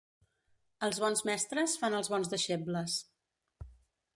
Els 0.87 0.99
bons 1.03 1.21
mestres 1.29 1.75
fan 1.83 1.99
els 1.99 2.09
bons 2.15 2.33
deixebles. 2.33 2.97